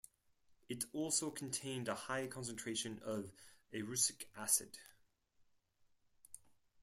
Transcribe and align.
It 0.67 0.85
also 0.93 1.29
contained 1.29 1.87
a 1.87 1.93
high 1.93 2.25
concentration 2.25 2.99
of 3.05 3.31
erucic 3.71 4.31
acid. 4.35 4.79